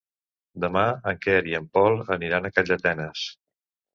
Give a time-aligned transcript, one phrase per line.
[0.63, 3.29] Demà en Quer i en Pol aniran a Calldetenes.